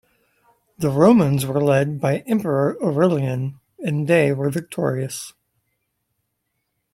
[0.79, 5.33] The Romans were led by Emperor Aurelian, and they were victorious.